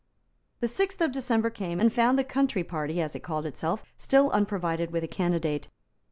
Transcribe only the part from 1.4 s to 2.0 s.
came, and